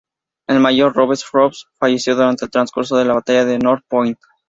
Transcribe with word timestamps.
El 0.47 0.59
mayor 0.59 0.95
Robert 0.95 1.21
Ross 1.31 1.67
falleció 1.77 2.15
durante 2.15 2.45
el 2.45 2.49
transcurso 2.49 2.97
de 2.97 3.05
la 3.05 3.13
batalla 3.13 3.45
de 3.45 3.59
North 3.59 3.83
Point. 3.87 4.17